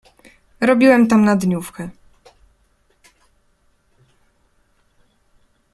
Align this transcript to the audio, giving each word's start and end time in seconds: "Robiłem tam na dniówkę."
"Robiłem 0.61 1.07
tam 1.07 1.25
na 1.25 1.35
dniówkę." 1.35 1.89